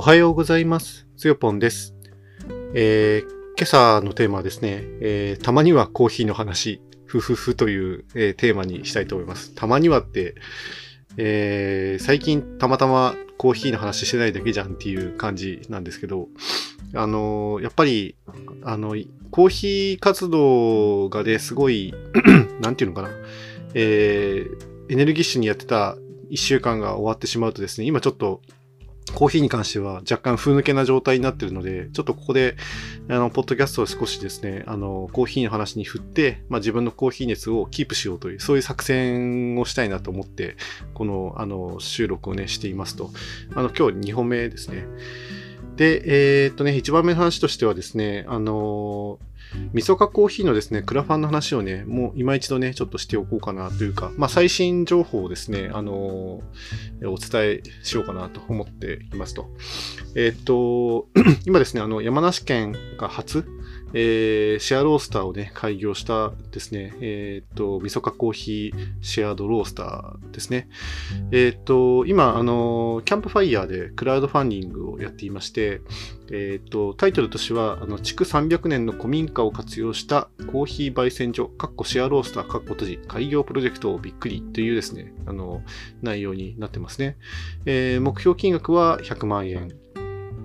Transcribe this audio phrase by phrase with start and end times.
[0.00, 1.06] おはようございます。
[1.18, 1.94] つよぽんです。
[2.72, 9.54] えー今朝のテーマはですね、えーたまにはコーヒーの話、ふふふという、えーテーマにしたいと思います。
[9.54, 10.36] たまにはって、
[11.18, 16.28] えー最近たまたまコーヒーの話してないだけじゃんっていう感じなんですけど、
[16.94, 18.16] あのやっぱり、
[18.64, 18.96] あの、
[19.30, 21.92] コーヒー活動がね、すごい、
[22.62, 23.10] なんていうのかな、
[23.74, 25.98] えーエネルギッシュにやってた
[26.30, 28.40] 1週間が終わってしまうとですね、今ちょっと
[29.14, 32.56] コーヒーに関しては若干風抜けな状態になってるので、ちょっとここで、
[33.08, 40.56] あの、ポッドキャストを少しですね、あの、コーヒーの話に振って、まあ自分のコーヒー熱をキープしようという、そういう作戦をしたいなと思って、
[40.94, 43.10] この、あの、収録をね、していますと。
[43.54, 44.86] あの、今日2本目ですね。
[45.80, 49.18] で、えーっとね、1番目の話としてはですね、あの
[49.72, 56.42] みそかコーヒーのですね、クラファンの話をね、もう今一度ね、ちょっとしておこうかなというか、まあ最新情報をですね、あのお
[57.02, 59.48] 伝えしようかなと思っていますと。
[60.16, 61.08] えーっと、
[61.48, 63.46] 今ですね、あの、山梨県が初、
[63.92, 70.68] えーシェアロースターをね、開業したですね、えーっと、みそかコーヒーシェアドロースターですね。
[71.32, 75.80] えーっと、今、あの、キャンプファイヤーでクラウドファンディングをやっていまして、
[76.32, 85.62] えっと、タイトルとしては、あの、築300年の古民家を活用したコーヒー焙煎所、かっこシェアロースター、かっこ閉じ、開業プロジェクトをびっくりというですね、あの、
[86.02, 87.16] 内容になってますね。
[87.66, 89.72] えー目標金額は100万円。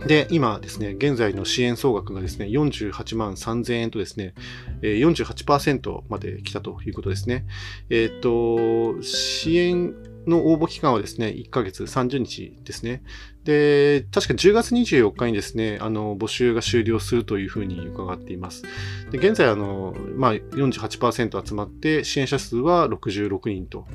[0.07, 4.33] で、今ですね、現在の支援総額がですね、48万3000円とですね、
[4.81, 7.45] 48%まで来たということですね。
[7.89, 9.95] えっ、と、支援
[10.27, 13.03] の応募期間はですね、1ヶ月30日ですね。
[13.43, 18.63] で、確か10月24日にですね、あの、募集が終了するというふうに伺っています。
[19.11, 23.88] で、現在、あの、まあ、48%集まって、支援者数は66人と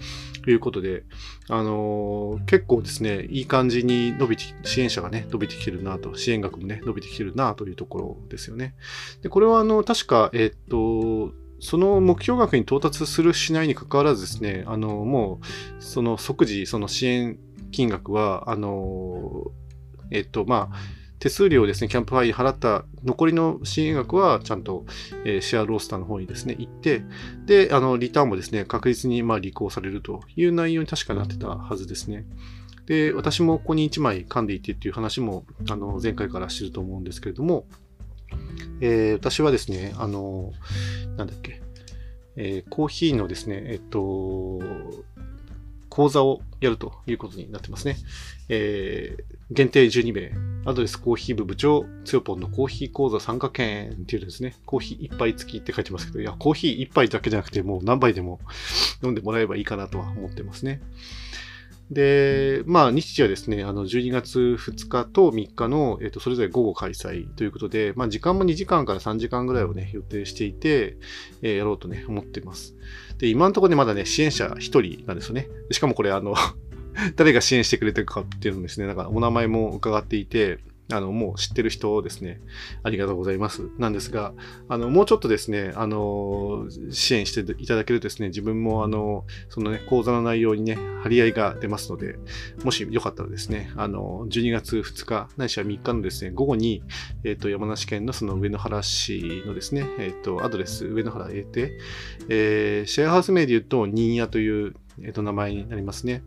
[0.43, 1.05] ということで、
[1.49, 8.75] あの、結構ですね、いい感じに伸びて、支援者がね、伸びてきてるなと、支援額もね、伸びてきてるなというところですよね。
[9.23, 15.41] で、これは、あの、確か、えっと、その目標額に到達するしないにかかわらずですね、あの、も
[15.79, 17.39] う、その即時、その支援
[17.71, 19.45] 金額は、あの、
[20.11, 20.77] えっと、まあ、
[21.21, 24.87] 手数料ですね、キャンプファイヤー払った残りの支援額はちゃんと、
[25.25, 27.03] えーシェアロースターの方にですね、行って、
[27.45, 32.25] で、あの、リターンもですね、確実にまあ履行されるという内容に確かなってたはずですね。
[32.87, 37.67] で、私もここに1枚噛んでいてっていう話も、あの、前回からしてると思うんですけれども、
[38.81, 40.53] えー私はですね、あの、
[41.19, 41.61] なんだっけ、
[42.37, 44.59] えーコーヒーのですね、えっと、
[45.91, 47.97] 講座をやるということになってますね。
[48.49, 50.31] えー限定12名、
[50.65, 58.39] アドレスコーヒー部部長、つよぽんのコーヒー講座参加券っていうですね、コーヒー一杯付きって書いてますけど、いや、コーヒー一杯だけじゃなくて、もう何杯でも
[59.03, 60.81] 飲んでもらえばいいかなとは思ってますね。
[61.91, 70.97] で、まあ、日時はですね、あの、12月2日と3日の、えっ、と、それぞれ午後開催ということで、まあ、時間も2時間から3時間ぐらいをね、予定していて、
[71.43, 72.77] えーやろうとね、思ってます。
[73.19, 75.49] で、今のところね、まだね、支援者1人なんですよね。
[75.73, 76.35] しかもこれ、あの、
[77.17, 80.59] 誰が支援してくれてるかっていうのですね、なんかお名前も伺っていて、
[80.93, 82.41] あの、もう知ってる人ですね。
[82.83, 83.71] ありがとうございます。
[83.79, 84.33] なんですが、
[84.69, 92.19] あの、もうちょっとですね、あの、支援していただけるとですね、自分もあの、そのね、講座の内容にね、張り合いが出ますので、
[92.65, 96.83] もしよかったらですね、あの、12月2日、ないしは3日のですね、午後に、
[97.25, 101.73] えっ、と、山梨県のその上野原市のですね、えっ、と、アドレス、上野原 A 邸、
[102.29, 106.23] えーシェアハウス名で言うと、ニーヤという、えっ、と、名前になりますね。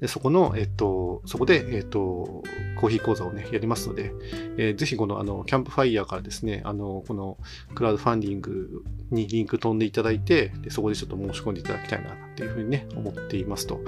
[0.00, 2.42] でそこの、えっと、そこで、えっと、
[2.78, 4.12] コーヒー講座をね、やりますので、
[4.58, 7.38] えーぜひこの、あの、キャンプファイヤーからですね、あの、この
[7.74, 13.80] クラウドファンディングにリンク飛んでいただいて、でそこでちょっと申し込んでいただきたいな、っていうふうにね、思っていますと。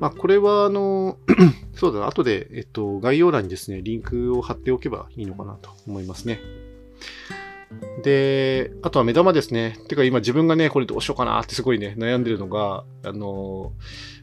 [0.00, 1.18] まあ、これは、あの、
[1.74, 6.40] そうだな、後で、えっと、概要欄にですね、リンクを貼っておけばいいのかなと思いますね。
[8.02, 9.78] で、あとは目玉ですね。
[9.88, 13.72] てか今自分がね、これどうしようかなってすごいね、悩んでるのが、あの、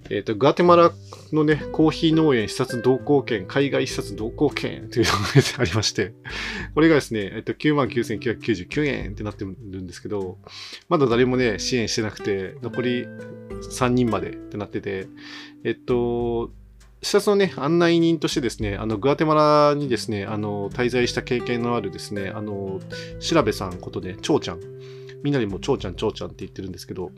[0.09, 0.91] えっ、と、グアテマラ
[1.31, 5.17] のね、コーヒー農園視察同行券、海外視察同行券というのが
[5.59, 6.13] ありまして、
[6.73, 10.37] これがですね、えっ、と、99,999円ってなってるんですけど、
[10.89, 15.07] まだ誰もね、支援してなくて、残り3人までってなってて、
[15.63, 16.51] えっと、
[17.03, 22.79] 視察のね、案内人としてですね、あの、グアテマラにですね、あの、滞在した経験のあるですね、あの、
[23.19, 24.59] 調べさんことで、蝶ちゃん。
[25.23, 27.11] みんなにも蝶ちゃん、蝶ちゃんって言ってるんですけど、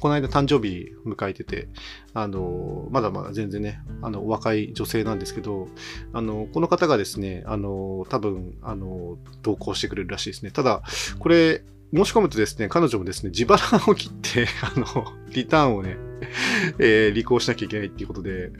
[0.00, 1.68] この間誕生日迎えてて、
[2.14, 5.68] あの、まだまだ全然ね、あの、お若い女性なんですけど、
[6.12, 10.50] あの、この方がですね、あの、多分、あの、同行してくれるらしいですね。
[10.50, 10.82] ただ、
[11.18, 11.64] これ、
[11.94, 14.86] 申し込むとですね、彼女もですね、自腹を切って、 あの、
[15.30, 15.96] リターンをね、
[16.78, 18.52] えー履行しなきゃいけないっていうことで、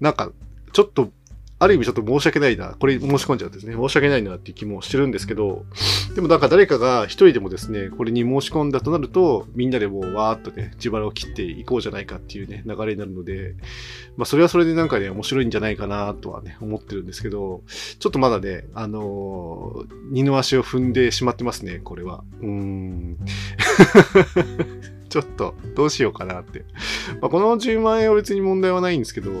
[0.00, 0.32] なんか、
[0.72, 1.12] ちょっと、
[1.62, 2.74] ある意味ちょっと申し訳ないな。
[2.80, 3.74] これ申し込んじゃうんですね。
[3.76, 5.66] 申し訳ないなっていう気もしてるんですけど、
[6.14, 13.56] でもなんか誰かが一人でもですね、これに申し込んだとなると、みんなでもうわーっとね、自腹を切っていこうじゃないかっていうね、流れになるので、
[14.16, 17.62] まあそれはそれでなんかね、面白いんじゃないかなとはね、思ってるんですけど、
[17.98, 22.24] ちょっとまだね、あのー、二の足を踏んでしまってますね、これは。
[22.40, 23.18] うーん。
[25.10, 26.64] ちょっと、どうしようかなって。
[27.20, 29.32] まあ、この10万円は別に問題はないんですけど、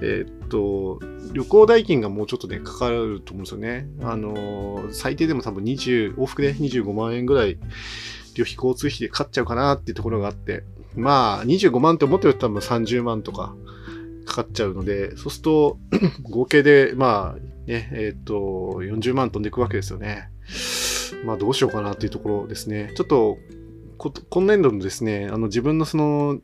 [0.00, 1.00] えー、っと、
[1.32, 3.86] 旅行代金がもうちょっとね、かかると思うんですよね。
[4.02, 7.58] あのー、最低でも多分20、往復で25万円ぐらい、
[8.34, 10.64] 旅費交通費で買っちゃうかなっていうところがあって、
[10.96, 13.54] まあ、25万って思ってると多分30万とか
[14.26, 15.78] かかっちゃうので、そうすると、
[16.22, 18.34] 合計で、まあ、ね、えっ、と、
[18.82, 20.30] 40万飛んでいくわけですよね。
[21.24, 22.92] まあ、どうしようかなっていうところですね。
[22.96, 23.38] ちょっと、
[24.30, 26.40] 今年度のですね、あの自分のその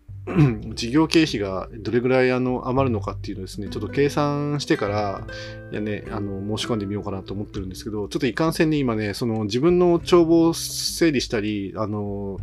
[0.75, 5.27] 事業経費がどれぐらいあの余るのかっていうのをですね、ちょっと計算してから、
[5.71, 12.39] いやね、あの、申し込んでみようかなと思ってるんですけど、ちょっといかんせんね、今ね、その自分の帳簿を整理したり、あの、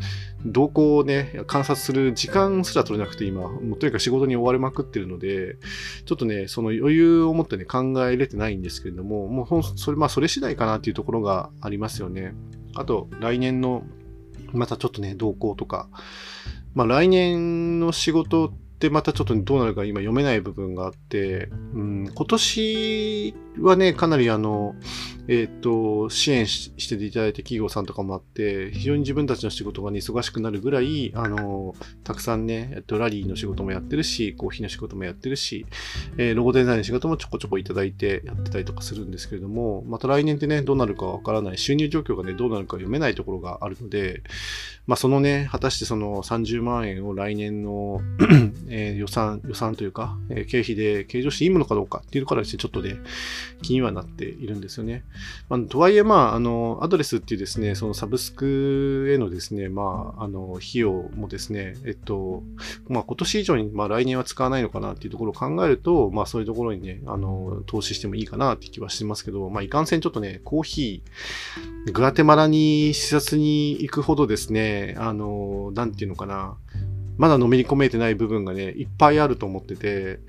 [0.45, 5.57] 動向をね、観察する時間すら取れなくて今、もうとにかく仕事に追われまくってるので、
[6.05, 12.33] ちょっとね、その余裕を持ってね、考えれてないんですけれども、もうそれ、まあそれ次第かなっていうところがありますよね。
[12.75, 13.83] あと、来年の
[14.53, 15.89] またちょっとね、動向とか、
[16.73, 24.75] まあ来年の仕事ってまたちょっとどうなるか今読めない部分があって、うん、今年はね、かなりあの、
[25.27, 35.65] えっ、ー、と、支援していただいて企業さんとかもあって、非常に自分たちの仕事が、ね、忙しくなるぐらい、あの、たくさんね、えっと、ラリーの仕事もやってるし、コーヒーの仕事もやってるし、
[36.17, 44.23] えー、ロゴデザインの仕事もちょこちょこいただいてやってたりとかするんですけれども、また来年ってね、どうなるかわからない、収入状況がね、どうなるか読めないところがあるので、
[44.87, 48.01] まあ、そのね、果たしてその30万円を来年の
[48.67, 52.97] えー、予算、予算というか、えー、経費で計上していいものかどうかっていうからして、ちょっとね、
[53.61, 55.03] 気にはなっているんですよね。
[55.49, 62.43] まあ、とはいえ、まあ、あの、アドレスっていうですね、そのサブスクへのですね、まあ、あの、費用もですね、えっと、
[62.87, 76.57] まあ、今年以上に、まあ、来年は使わないのかなっていうところを考えると、まあ、そういうところにね、あの、投資してもいいかなって気はしてますけど、まあ、いかんせんちょっとね、コーヒー、グアテマラに視察に行くほどですね、あの、なんていうのかな、
[77.17, 80.19] まだのめり込めてない部分がね、いっぱいあると思ってて、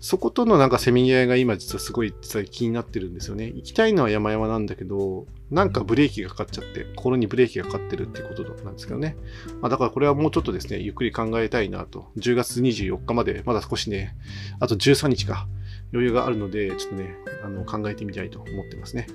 [0.00, 3.46] そことのなんかせめぎ合いが今実はすごい実は気になってるんですよね。
[3.46, 9.16] 行きたいのは山々なんだけど、なんかブレーキがかかっちゃって、心にブレーキがかかってるってことなんですけどね。
[9.60, 12.10] まあ、だからこれはもうちょっとですね、ゆっくり考えたいなと。
[12.18, 14.16] 10月24日まで、まだ少しね、
[14.60, 15.48] あと13日か。
[15.92, 19.06] 余裕があるので、ちょっとね、あの、考えてみたいと思ってますね。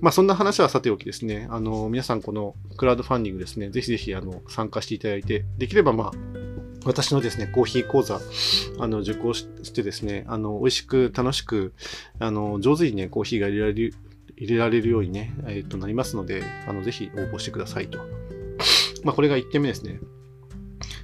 [0.00, 6.12] まあ、そんな話はさておきですね、あの、皆さんこのクラウドファンディングですね、ぜひぜひ、あの、参加していただいて、できればまあ、
[6.84, 8.20] 私のですね、コーヒー講座、
[8.78, 11.72] あの、受講してですね、あの、美味しく楽しく、
[12.18, 13.94] あの、上手にね、コーヒーが入れられる、
[14.36, 17.98] 入れられるようにね、えっ、と、なりますので、あの、ぜひ応募してくださいと。
[19.04, 20.00] まあ、これが1点目ですね。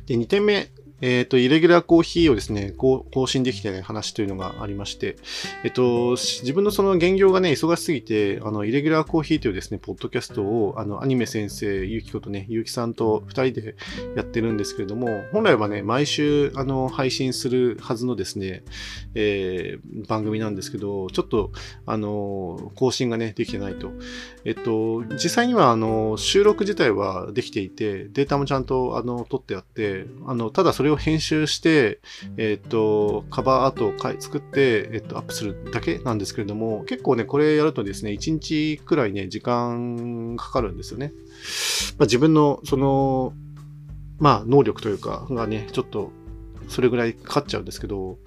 [0.07, 5.17] で、2点目えっ、ー、と、イレギュラーコーヒーをですね、こう更新できてない話というのがありまして、
[5.65, 13.77] えっ、と、自分のその現業がね、忙しすぎて、あの、イレギュラーコーヒーというですね、ポッドキャストを、あの、アニメ先生、ゆうきことね、ゆうきさんと二人で
[14.17, 18.65] やってるんですけれども、本来はね、毎週、あの、配信するはずのですね、
[19.15, 21.53] えー、番組なんですけど、ちょっと、
[21.87, 23.93] あの、更新がね、できてないと。
[24.45, 32.01] えっと、実際には、あの、収録自体はできていて、データもちゃんと、あの、取ってあって、あの、ただそれれを編集して、
[32.37, 41.13] えっと、カバーアートを作って、えっと、アップするだけなんですけれども、結構ね、これやるとですね、1日くらいね、時間かかるんですよね。
[41.99, 43.33] まあ、自分の、その、
[44.19, 46.11] まあ、能力というか、がね、ちょっと、
[46.69, 48.19] それぐらいかかっちゃうんですけど、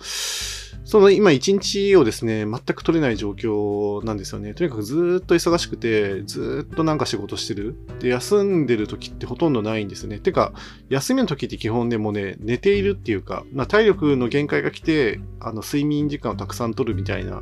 [0.91, 4.53] その今一日をですね、全く取れない状況なんですよね。
[4.53, 7.77] とにかくずっと忙しくて、ずっとなんか仕事してる。
[8.01, 10.19] で、休んでる時ってほとんどないんですよね。
[10.19, 10.51] てか、
[10.89, 17.41] 休みの時って基本でもね、寝ているっていうか、まあ、体力の限界が来て、あの、睡眠時間をたくさん取るみたいな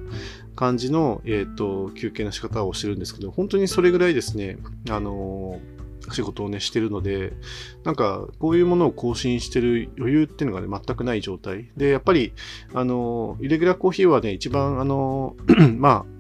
[0.56, 4.60] 感じの、えっ、ー、と、休憩の仕方をしてるんですけど、本当にそれぐらいですね、
[4.92, 5.79] あのー
[6.16, 7.34] 仕事をね、してるので、
[7.84, 11.70] なんか、こういうものを更新してる余裕っていうのがね、全くない状態。
[11.78, 12.34] で、やっぱり、
[12.74, 15.36] あの、イレギュラーコーヒーはね、一番、あの、
[15.78, 16.19] まあ、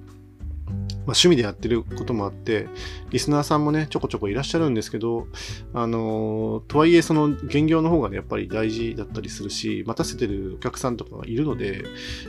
[1.09, 2.67] まあ、趣味でやってることもあって、
[3.09, 5.25] リスナーさんもね、ちょこちょこいらっしゃるんですけど、
[5.73, 11.83] あのとはいえ、その、現業の方がね、やっぱり大事だったりするし、待たせてるお客さんとかがいるので、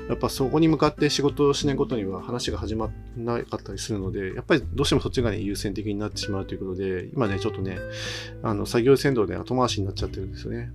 [0.08, 7.78] やっぱそこに向かって仕事をしないことには話が始まらなかったりするので、やっぱりどうしてもそっちがね、優先的になってしまうということで、今ね、ちょっとね、
[8.42, 10.72] あの、作業先導で後回しになっちゃってるんですよね。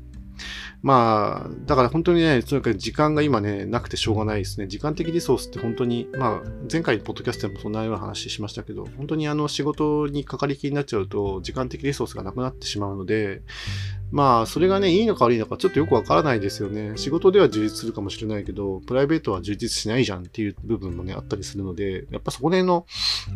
[0.82, 4.68] まあ、だから本当にね、とにかく時間が今ね、なくてしょうがないですね。
[4.68, 13.42] 時間的リソースって本当に、まあ、前回ポッドキャストでもそんなような話しましたけど、本当にあの仕事にかかりきりになっちゃうと、時間的リソースがなくなってしまうので、
[14.12, 16.94] まあ、それがね、いいのか悪いのかちょっとよくわからないですよね。
[16.96, 22.86] 仕事では充実するかもしれないけど、プライベートは充実しないじゃんっていう部分もね、あったりするので、やっぱそこら辺の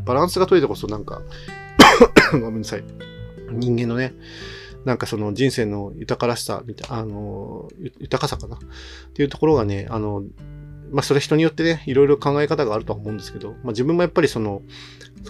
[0.05, 1.21] バランスが取れてこそなんか
[2.31, 2.83] ごめんなさい。
[3.51, 4.13] 人間のね、
[4.85, 7.67] なんかその人生の豊からしさ、あの、
[7.99, 8.59] 豊かさかなっ
[9.13, 10.23] ていうところがね、あの、
[10.91, 14.61] まあそれ人によってね、いろいろ考え方があるとは思うんですけど、まあ自分もやっぱりその、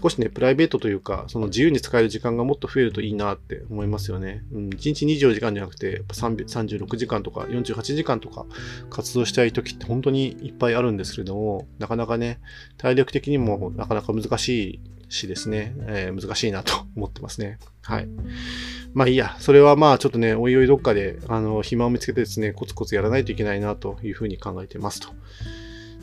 [0.02, 4.44] 少しね、プライベートというか、その自由に使える時間がもっと増えるといいなって思いますよね。
[4.52, 8.46] うん、1日24時間じゃなくて、やっぱ36時間とか48時間とか
[8.90, 12.40] 活動したい時って本当にいっぱいあるんですけれども、なかなかね、
[12.78, 14.80] 体力的にもなかなか難しい
[15.10, 17.58] しですね、えー、難しいなと思ってますね。
[17.82, 18.08] はい。
[18.94, 25.10] まあいいや、それはまあちょっとね、おいおいどっかで、あの、暇を見つけてですね、コツコツやらないといけないなというふうに考えてますと。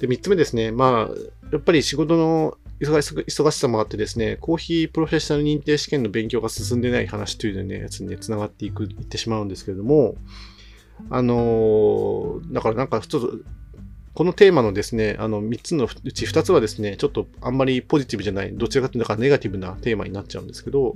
[0.01, 1.15] で、三つ目ですね、まあ、
[1.53, 10.17] やっぱり仕事の忙しさもあってですね、コーヒープロフェッショナル認定試験の勉強が進んでない話というね、やつにね、繋がっていく、いってしまうんですけれども、
[11.11, 13.33] あのー、だからなんかちょっと、
[14.15, 20.95] このテーマのですね、あの3つのうち2つはですね、ちょっとあんまりポジティブじゃない、どちらかというとネガティブなテーマになっちゃうんですけど、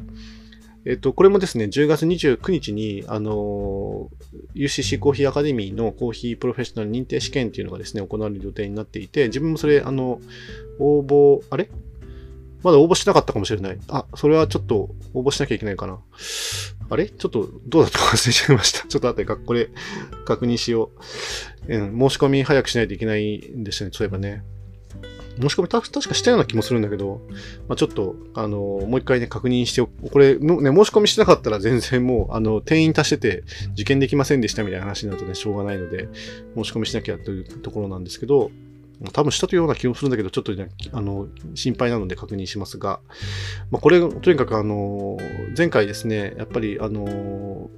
[0.86, 4.08] えっと、これもですね、10月29日に、あの、
[4.54, 10.20] UCC コーヒーアカデミーのコーヒープロフェッショナル認定試験っていうのがですね、行われる予定になっていて、自分もそれ、あの、
[10.78, 11.70] 応募、あれ？
[12.62, 13.78] まだ応募しなかったかもしれない。
[13.88, 15.98] あ、それはちょっと応募しなきゃいけないかな。
[16.88, 17.08] あれ？
[17.08, 18.80] ちょっとどうだったか忘れちゃいました。
[18.88, 19.68] ちょっと後でこれ
[20.24, 20.90] 確認しよ
[21.68, 21.74] う。
[21.74, 24.42] うん、申し込み早くしないといけないんですよね、そういえばね。
[25.38, 27.20] 申し込みた確かしたような気もするんだけど、
[27.68, 36.08] まあ、ちょっと、あの、もう一回ね、確認しておこれ、ね、申し込みしてなかったら全然もう、あの、定員足してて、受験できませんでしたみたいな話になるとね、しょうがないので、
[36.56, 38.50] 申し込みしなきゃというところなんですけど、
[39.12, 43.00] 多分したというような気もするんだけど、ちょっとね、あの、心配なので確認しますが、
[43.70, 45.16] まあ、これ、とにかくあの、
[45.56, 47.70] 前回ですね、やっぱりあの、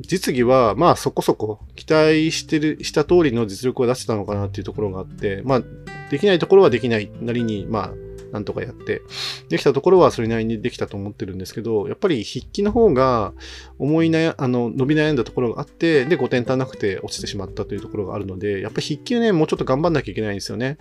[0.00, 5.62] 実技は、まあそこそこ期待してる、した通りの実力を出せたのかなっていうところがあって、まあ、
[6.10, 7.92] できないところはできないなりに、まあ、
[8.32, 9.02] なんとかやって、
[9.48, 13.32] できたところはそれなりにできたと思ってるんですけど、やっぱり筆記の方が
[13.78, 20.76] 思い悩、あの、伸び悩んだところがあって、で、5点足らなくて落ちてしまったというところがあるので、やっぱり筆記ね、もうちょっと頑張んなきゃいけないんですよね。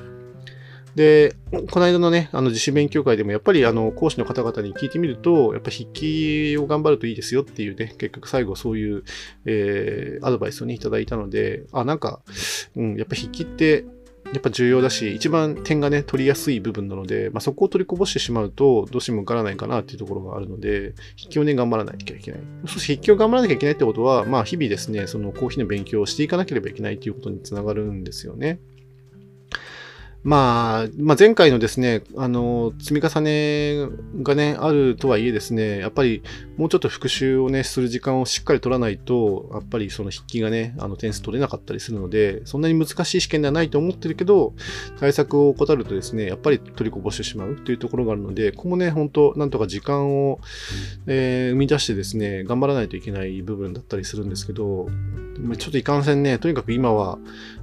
[0.98, 1.36] で、
[1.72, 9.04] この間のね、あの自主勉強会でもやっぱりあの講師の方々に聞いてみると、やっぱ筆記を頑張るといいですよっていうね、結局最後そういう、
[9.46, 12.22] えー、アドバイスをね、いただいたので、あ、なんか、
[12.76, 13.86] うん、やっぱ筆記って
[14.34, 22.42] やっぱ重要だし、一番点がね、取りやすい部分なので、まあ、そこを取りこぼしてしまうと、どうしても受からないかなっていうところがあるので、筆記をね、頑張らなきゃいけない。
[22.66, 28.60] そして筆記を頑張らなきゃいけないってことは、まあ、日々ですね、そのコーヒーの勉強をしていかなければいけないということにつながるんですよね。
[30.28, 33.88] まあ、まあ、前回のですね、あの、積み重ね
[34.24, 36.22] がね、あるとはいえですね、やっぱり
[36.58, 44.54] もうちょっと復習をね、する時間をしっかり取らないと、やっぱりその筆記がね、あの点数取れなかったりするので、そんなに難しい試験ではないと思ってるけど、
[45.00, 50.42] 対策を怠るとですね、やっぱり取りこぼしてしまうというところがあるので、ここもね、本当なんとか時間を、
[51.06, 54.90] えー、生み出してですね、頑張らないといけない部分だったりするんですけど、
[55.58, 57.18] ちょっといかんせんね、とにかく今は、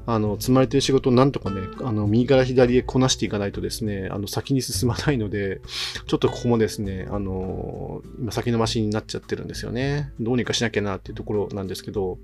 [0.07, 5.61] あの、積まれてる仕事をなんとかね、あの、右から左へこなしていかないとですね、あの、先に進まないので、
[6.07, 10.13] ちょっとここもですね、あの、今先延ばしになっちゃってるんですよね。
[10.21, 12.19] どうにかしなきゃなっていうところなんですけど、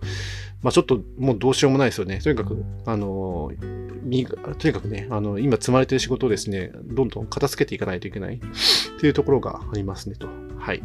[0.63, 2.21] まあちょっともうどうしようもないですよね。
[2.21, 3.51] とにかく、あの、
[4.03, 8.41] 右とにかくね、あの、今積まれてる仕事をですね、どんどん片付けていかないといけないっ
[9.01, 10.29] ていうところがありますねと。
[10.59, 10.83] はい。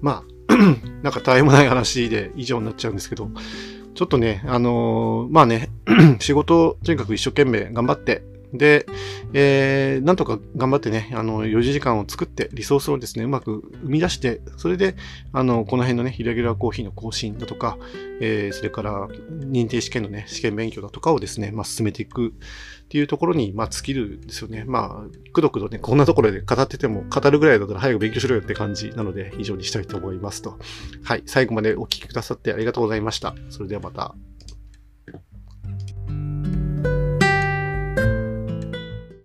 [0.00, 0.54] まあ、
[1.02, 3.30] なんか大変もない話で以上になっちゃうんですけど、
[3.94, 5.68] ちょっとね、あのー、まあね、
[6.20, 8.22] 仕事とにかく一生懸命頑張って、
[8.52, 8.86] で、
[9.32, 14.94] えー、なんとか頑張ってね、あの、4時間を作って、リソースをですね、うまく生み出して、それで、
[15.32, 17.78] あの、この辺のね、イレギュラーコーヒーの更新だとか、
[18.20, 22.32] えー、それから認定試験のね、試験勉強だとかをですね、まあ、進めていくっ
[22.88, 24.64] ていうところに、まあ、尽きるんですよね。
[24.66, 30.58] まあ、くどくどね、こんなところで語ってても、語るぐらいだったら早く勉強しろよって感じなので、以上にしたいと思いますと。
[31.02, 33.34] はい、最後までお聴きくださってありがとうございました。
[33.48, 34.31] それではまた。